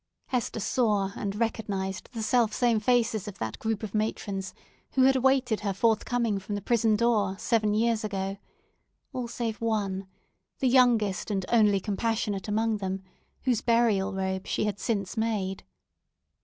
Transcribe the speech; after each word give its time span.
Hester 0.29 0.59
saw 0.59 1.11
and 1.15 1.35
recognized 1.35 2.09
the 2.13 2.23
selfsame 2.23 2.79
faces 2.79 3.27
of 3.27 3.37
that 3.37 3.59
group 3.59 3.83
of 3.83 3.93
matrons, 3.93 4.51
who 4.93 5.03
had 5.03 5.15
awaited 5.15 5.59
her 5.59 5.73
forthcoming 5.75 6.39
from 6.39 6.55
the 6.55 6.61
prison 6.63 6.95
door 6.95 7.37
seven 7.37 7.75
years 7.75 8.03
ago; 8.03 8.37
all 9.13 9.27
save 9.27 9.61
one, 9.61 10.07
the 10.57 10.67
youngest 10.67 11.29
and 11.29 11.45
only 11.49 11.79
compassionate 11.79 12.47
among 12.47 12.77
them, 12.77 13.03
whose 13.43 13.61
burial 13.61 14.11
robe 14.11 14.47
she 14.47 14.63
had 14.65 14.79
since 14.79 15.17
made. 15.17 15.63